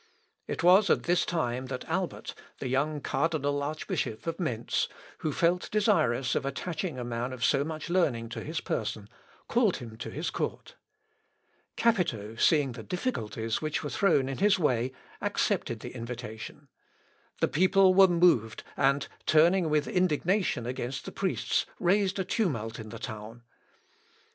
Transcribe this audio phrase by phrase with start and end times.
[0.47, 4.87] It was at this time that Albert, the young cardinal archbishop of Mentz,
[5.19, 9.07] who felt desirous of attaching a man of so much learning to his person,
[9.47, 10.75] called him to his court.
[11.77, 14.91] Capito, seeing the difficulties which were thrown in his way,
[15.21, 16.67] accepted the invitation.
[17.39, 22.89] The people were moved, and, turning with indignation against the priests, raised a tumult in
[22.89, 23.43] the town.